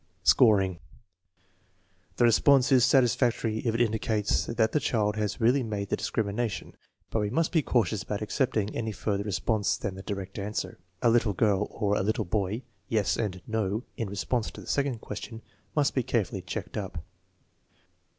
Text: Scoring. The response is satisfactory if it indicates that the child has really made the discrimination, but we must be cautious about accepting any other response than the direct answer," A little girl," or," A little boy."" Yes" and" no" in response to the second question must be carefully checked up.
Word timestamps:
Scoring. 0.23 0.79
The 2.17 2.23
response 2.23 2.71
is 2.71 2.83
satisfactory 2.83 3.59
if 3.59 3.75
it 3.75 3.81
indicates 3.81 4.47
that 4.47 4.71
the 4.71 4.79
child 4.79 5.15
has 5.15 5.39
really 5.39 5.61
made 5.61 5.89
the 5.89 5.95
discrimination, 5.95 6.73
but 7.11 7.19
we 7.19 7.29
must 7.29 7.51
be 7.51 7.61
cautious 7.61 8.01
about 8.01 8.23
accepting 8.23 8.75
any 8.75 8.95
other 9.05 9.21
response 9.23 9.77
than 9.77 9.93
the 9.93 10.01
direct 10.01 10.39
answer," 10.39 10.79
A 11.03 11.11
little 11.11 11.33
girl," 11.33 11.67
or," 11.69 11.95
A 11.97 12.01
little 12.01 12.25
boy."" 12.25 12.63
Yes" 12.89 13.15
and" 13.15 13.43
no" 13.45 13.83
in 13.95 14.09
response 14.09 14.49
to 14.49 14.61
the 14.61 14.65
second 14.65 15.01
question 15.01 15.43
must 15.75 15.93
be 15.93 16.01
carefully 16.01 16.41
checked 16.41 16.77
up. 16.77 17.03